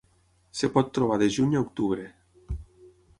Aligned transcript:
Es 0.59 0.63
pot 0.77 0.89
trobar 0.99 1.19
de 1.23 1.29
juny 1.37 1.53
a 1.57 1.61
octubre. 1.67 2.07